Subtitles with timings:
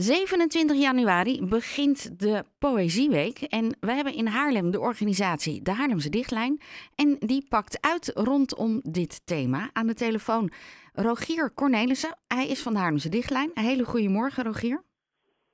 [0.00, 3.40] 27 januari begint de Poëzieweek.
[3.40, 6.60] En we hebben in Haarlem de organisatie De Haarlemse Dichtlijn.
[6.94, 9.70] En die pakt uit rondom dit thema.
[9.72, 10.50] Aan de telefoon
[10.92, 12.16] Rogier Cornelissen.
[12.26, 13.50] Hij is van de Haarlemse Dichtlijn.
[13.54, 14.82] Een hele goede morgen, Rogier.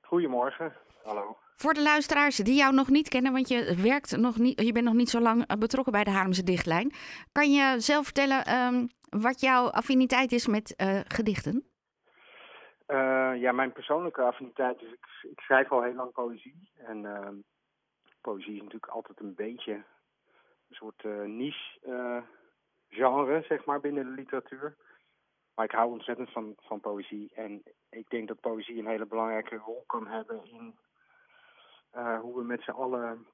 [0.01, 0.73] Goedemorgen.
[1.03, 1.37] Hallo.
[1.55, 4.85] Voor de luisteraars die jou nog niet kennen, want je, werkt nog niet, je bent
[4.85, 6.93] nog niet zo lang betrokken bij de Haarlemse Dichtlijn.
[7.31, 11.74] Kan je zelf vertellen ehm, wat jouw affiniteit is met uh, gedichten?
[12.87, 16.71] Uh, ja, mijn persoonlijke affiniteit is, ik, ik, schrijf al heel lang poëzie.
[16.75, 17.29] En uh,
[18.21, 22.23] poëzie is natuurlijk altijd een beetje een soort uh, niche
[22.89, 24.75] genre, zeg maar, binnen de literatuur.
[25.55, 27.31] Maar ik hou ontzettend van, van poëzie.
[27.35, 30.77] En ik denk dat poëzie een hele belangrijke rol kan hebben in
[32.21, 33.27] hoe we met z'n allen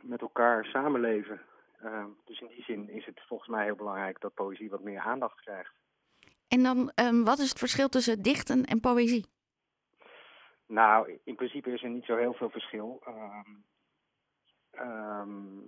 [0.00, 1.40] met elkaar samenleven.
[2.24, 5.40] dus in die zin is het volgens mij heel belangrijk dat poëzie wat meer aandacht
[5.40, 5.74] krijgt.
[6.54, 9.26] En dan, um, wat is het verschil tussen dichten en poëzie?
[10.66, 13.02] Nou, in principe is er niet zo heel veel verschil.
[13.06, 13.64] Um,
[14.80, 15.64] um,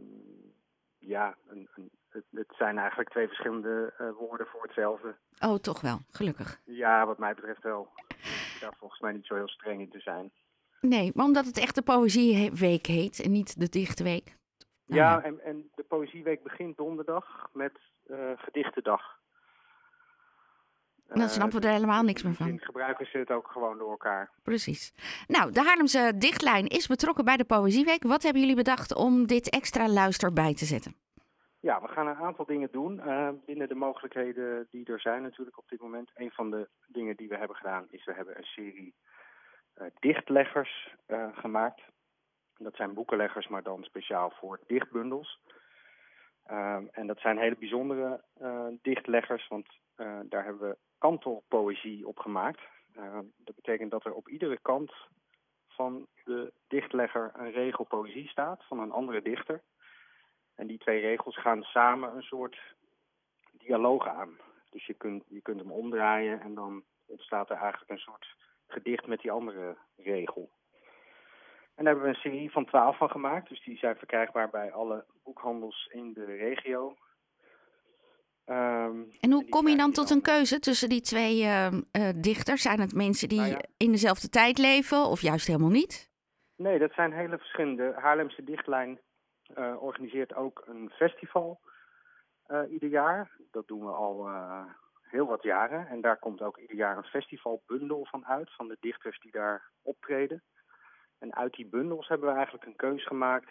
[0.99, 5.17] ja, een, een, het, het, zijn eigenlijk twee verschillende uh, woorden voor hetzelfde.
[5.41, 6.61] Oh, toch wel, gelukkig.
[6.65, 7.89] Ja, wat mij betreft wel.
[8.61, 10.33] Daar volgens mij niet zo heel streng in te zijn.
[10.81, 14.37] Nee, maar omdat het echt de Poëzieweek heet en niet de Dichtweek.
[14.87, 19.23] Nou, ja, en, en de Poëzieweek begint donderdag met uh, Gedichtendag.
[21.09, 22.59] Dan snappen we er helemaal niks meer van.
[22.61, 24.31] gebruiken ze het ook gewoon door elkaar.
[24.43, 24.93] Precies.
[25.27, 28.03] Nou, de Haarlemse Dichtlijn is betrokken bij de Poëzieweek.
[28.03, 30.97] Wat hebben jullie bedacht om dit extra luister bij te zetten?
[31.65, 35.59] Ja, we gaan een aantal dingen doen uh, binnen de mogelijkheden die er zijn natuurlijk
[35.59, 36.11] op dit moment.
[36.15, 38.95] Een van de dingen die we hebben gedaan is we hebben een serie
[39.79, 41.81] uh, dichtleggers uh, gemaakt.
[42.57, 45.41] Dat zijn boekenleggers, maar dan speciaal voor dichtbundels.
[46.93, 48.21] en dat zijn hele bijzondere
[48.83, 49.67] dichtleggers, want
[50.29, 52.61] daar hebben we kantelpoëzie opgemaakt.
[52.97, 54.93] Uh, dat betekent dat er op iedere kant
[55.69, 59.63] van de dichtlegger een regel poëzie staat van een andere dichter.
[60.55, 62.59] En die twee regels gaan samen een soort
[63.51, 64.39] dialoog aan.
[64.71, 69.07] Dus je kunt, je kunt hem omdraaien en dan ontstaat er eigenlijk een soort gedicht
[69.07, 70.51] met die andere regel.
[71.75, 73.49] En daar hebben we een serie van twaalf van gemaakt.
[73.49, 76.97] Dus die zijn verkrijgbaar bij alle boekhandels in de regio.
[78.47, 82.63] Um, en hoe kom je dan tot een keuze tussen die twee uh, uh, dichters?
[82.63, 83.61] Zijn het mensen die nou ja.
[83.77, 86.13] in dezelfde tijd leven of juist helemaal niet?
[86.57, 87.93] Nee, dat zijn hele verschillende.
[87.97, 89.01] Haarlemse Dichtlijn
[89.57, 91.61] uh, organiseert ook een festival
[92.71, 93.31] ieder jaar.
[93.51, 94.29] Dat doen we al
[95.03, 95.87] heel wat jaren.
[95.87, 99.71] En daar komt ook ieder jaar een festivalbundel van uit, van de dichters die daar
[99.83, 100.43] optreden.
[101.19, 103.51] En uit die bundels hebben we eigenlijk een keus gemaakt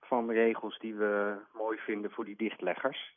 [0.00, 3.16] van regels die we mooi vinden voor die dichtleggers.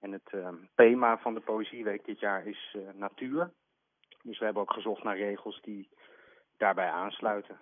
[0.00, 3.50] En het uh, thema van de Poëzieweek dit jaar is uh, natuur.
[4.22, 5.88] Dus we hebben ook gezocht naar regels die
[6.56, 7.58] daarbij aansluiten.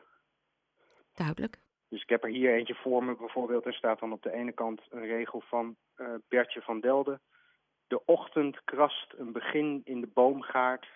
[1.14, 1.58] Duidelijk.
[1.88, 3.66] Dus ik heb er hier eentje voor me bijvoorbeeld.
[3.66, 7.20] Er staat dan op de ene kant een regel van uh, Bertje van Delden.
[7.86, 10.86] De ochtend krast een begin in de boomgaard.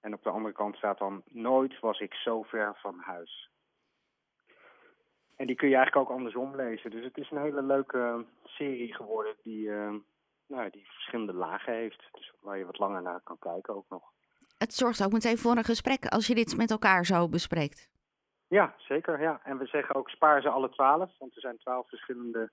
[0.00, 3.50] En op de andere kant staat dan Nooit was ik zo ver van huis.
[5.36, 6.90] En die kun je eigenlijk ook andersom lezen.
[6.90, 9.94] Dus het is een hele leuke serie geworden die, uh,
[10.46, 12.08] nou, die verschillende lagen heeft.
[12.12, 14.02] Dus waar je wat langer naar kan kijken ook nog.
[14.58, 17.90] Het zorgt ook meteen voor een gesprek als je dit met elkaar zo bespreekt.
[18.48, 19.20] Ja, zeker.
[19.20, 19.40] Ja.
[19.44, 21.18] En we zeggen ook spaar ze alle twaalf.
[21.18, 22.50] Want er zijn twaalf verschillende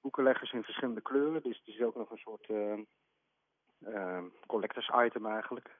[0.00, 1.42] boekenleggers in verschillende kleuren.
[1.42, 2.78] Dus het is ook nog een soort uh,
[3.78, 5.70] uh, collectors item eigenlijk.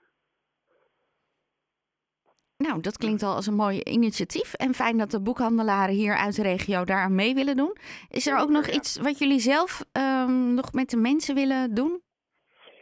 [2.56, 4.54] Nou, dat klinkt al als een mooi initiatief.
[4.54, 7.76] En fijn dat de boekhandelaren hier uit de regio daar aan mee willen doen.
[8.08, 12.02] Is er ook nog iets wat jullie zelf um, nog met de mensen willen doen?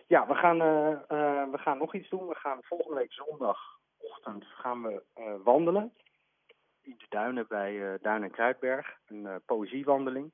[0.07, 2.27] Ja, we gaan, uh, uh, we gaan nog iets doen.
[2.27, 5.93] We gaan volgende week zondagochtend gaan we uh, wandelen.
[6.83, 8.97] In de duinen bij Duin en Kruidberg.
[9.07, 10.33] Een poëziewandeling.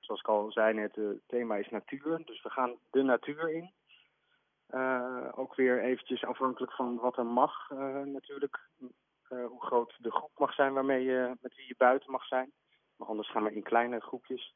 [0.00, 2.22] Zoals ik al zei net, het thema is natuur.
[2.24, 3.72] Dus we gaan de natuur in.
[4.74, 8.68] Uh, ook weer eventjes afhankelijk van wat er mag uh, natuurlijk.
[9.28, 12.52] Uh, hoe groot de groep mag zijn waarmee je, met wie je buiten mag zijn.
[12.96, 14.54] Maar anders gaan we in kleine groepjes.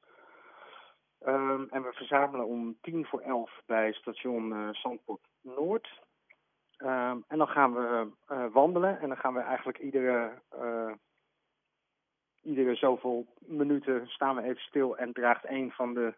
[1.26, 6.02] Um, en we verzamelen om tien voor elf bij station Zandpoort Noord.
[6.78, 8.10] Um, en dan gaan we
[8.52, 10.42] wandelen en dan gaan we eigenlijk iedere,
[12.42, 16.14] iedere zoveel minuten staan we even stil en draagt een van de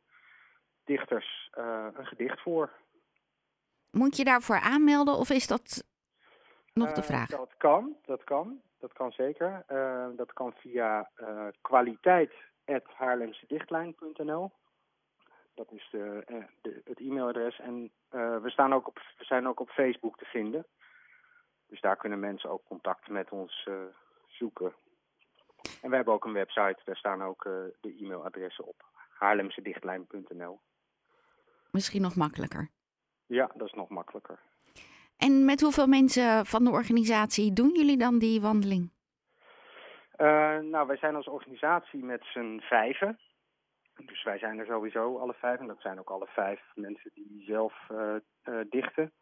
[0.85, 1.51] dichters
[1.95, 2.71] een gedicht voor.
[3.95, 5.85] Moet je daarvoor aanmelden of is dat
[6.73, 7.29] nog de uh, vraag?
[7.29, 8.61] Dat kan, dat kan.
[8.79, 9.65] Dat kan zeker.
[9.73, 14.53] Uh, dat kan via uh, kwaliteit.haarlemsedichtlijn.nl.
[15.55, 16.25] Dat is de,
[16.61, 17.61] de, het e-mailadres.
[17.61, 20.67] En we, staan ook op, we zijn ook op Facebook te vinden.
[21.67, 23.69] Dus daar kunnen mensen ook contact met ons
[24.27, 24.75] zoeken.
[25.83, 27.43] En we hebben ook een website, daar staan ook
[27.81, 28.85] de e-mailadressen op.
[29.19, 30.61] haarlemsedichtlijn.nl
[31.71, 32.71] Misschien nog makkelijker.
[33.27, 34.39] Ja, dat is nog makkelijker.
[35.17, 38.93] En met hoeveel mensen van de organisatie doen jullie dan die wandeling?
[40.17, 43.19] Uh, nou, wij zijn als organisatie met z'n vijven.
[43.97, 45.61] Dus wij zijn er sowieso alle vijf.
[45.61, 49.13] En dat zijn ook alle vijf mensen die zelf uh, uh, dichten.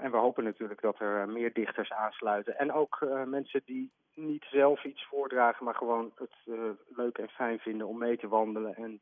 [0.00, 2.58] en we hopen natuurlijk dat er meer dichters aansluiten.
[2.58, 6.34] En ook mensen die niet zelf iets voordragen, maar gewoon het
[6.88, 9.00] leuk en fijn vinden om mee te wandelen en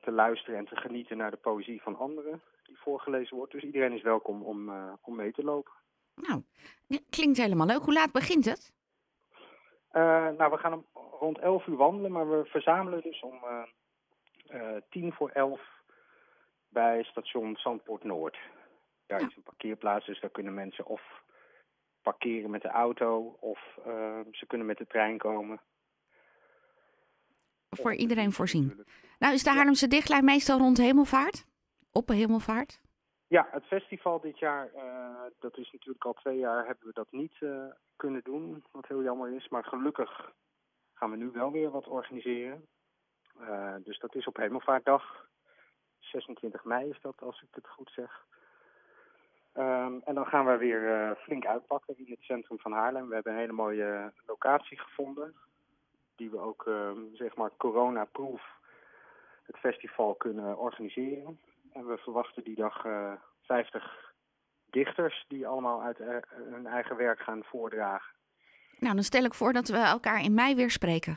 [0.00, 3.52] te luisteren en te genieten naar de poëzie van anderen die voorgelezen wordt.
[3.52, 4.70] Dus iedereen is welkom om,
[5.00, 5.72] om mee te lopen.
[6.14, 6.42] Nou,
[7.10, 7.82] klinkt helemaal leuk.
[7.82, 8.72] Hoe laat begint het?
[9.92, 10.86] Uh, nou, we gaan om
[11.20, 13.40] rond 11 uur wandelen, maar we verzamelen dus om
[14.90, 15.60] tien voor elf
[16.68, 18.38] bij station Zandpoort Noord.
[19.06, 21.02] Daar is een parkeerplaats, dus daar kunnen mensen of
[22.02, 23.60] parkeren met de auto of
[24.32, 25.60] ze kunnen met de trein komen.
[27.70, 28.84] Voor iedereen voorzien.
[29.18, 31.46] Nou, is de Haarlemse dichtlijn meestal rond hemelvaart?
[31.92, 32.80] Op hemelvaart?
[33.26, 37.06] Ja, het festival dit jaar, uh, dat is natuurlijk al twee jaar, hebben we dat
[37.10, 37.64] niet uh,
[37.96, 39.48] kunnen doen, wat heel jammer is.
[39.48, 40.32] Maar gelukkig
[40.94, 42.66] gaan we nu wel weer wat organiseren.
[43.40, 45.28] Uh, dus dat is op Hemelvaartdag.
[45.98, 48.24] 26 mei is dat, als ik het goed zeg.
[49.54, 53.08] Um, en dan gaan we weer flink uitpakken in het centrum van Haarlem.
[53.08, 55.34] We hebben een hele mooie locatie gevonden.
[56.16, 58.55] Die we ook, ehm, zeg maar, corona-proof
[59.46, 61.40] het festival kunnen organiseren.
[61.72, 63.12] En we verwachten die dag uh,
[63.42, 64.14] 50
[64.70, 68.14] dichters die allemaal uit uh, hun eigen werk gaan voordragen.
[68.78, 71.16] Nou, dan stel ik voor dat we elkaar in mei weer spreken.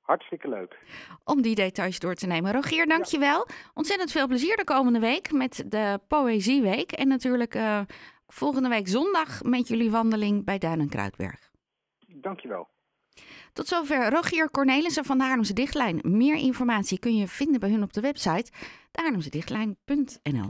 [0.00, 0.78] Hartstikke leuk.
[1.24, 2.52] Om die details door te nemen.
[2.52, 3.44] Rogier, dankjewel.
[3.48, 3.54] Ja.
[3.74, 6.92] Ontzettend veel plezier de komende week met de Poëzieweek.
[6.92, 7.80] En natuurlijk uh,
[8.26, 11.50] volgende week zondag met jullie wandeling bij Duin en Kruidberg.
[12.06, 12.68] Dankjewel.
[13.52, 16.00] Tot zover Rogier Cornelissen van de Haarlemse Dichtlijn.
[16.02, 18.50] Meer informatie kun je vinden bij hun op de website
[18.90, 20.48] dehaarlemsedichtlijn.nl